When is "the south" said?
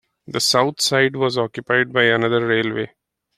0.25-0.81